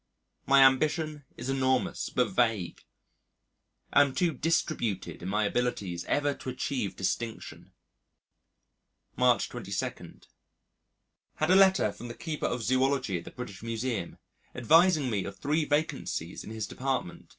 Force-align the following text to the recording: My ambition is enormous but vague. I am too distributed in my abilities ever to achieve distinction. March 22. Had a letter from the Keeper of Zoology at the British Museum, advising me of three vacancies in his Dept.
My 0.47 0.63
ambition 0.65 1.25
is 1.37 1.47
enormous 1.47 2.09
but 2.09 2.31
vague. 2.31 2.81
I 3.93 4.01
am 4.01 4.15
too 4.15 4.33
distributed 4.33 5.21
in 5.21 5.29
my 5.29 5.43
abilities 5.45 6.05
ever 6.05 6.33
to 6.33 6.49
achieve 6.49 6.95
distinction. 6.95 7.71
March 9.15 9.47
22. 9.49 10.21
Had 11.35 11.51
a 11.51 11.55
letter 11.55 11.91
from 11.91 12.07
the 12.07 12.15
Keeper 12.15 12.47
of 12.47 12.63
Zoology 12.63 13.19
at 13.19 13.25
the 13.25 13.29
British 13.29 13.61
Museum, 13.61 14.17
advising 14.55 15.07
me 15.07 15.23
of 15.23 15.37
three 15.37 15.65
vacancies 15.65 16.43
in 16.43 16.49
his 16.49 16.67
Dept. 16.67 17.27